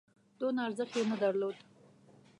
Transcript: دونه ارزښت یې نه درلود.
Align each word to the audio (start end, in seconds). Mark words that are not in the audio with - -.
دونه 0.39 0.59
ارزښت 0.67 0.93
یې 0.97 1.03
نه 1.11 1.15
درلود. 1.21 1.57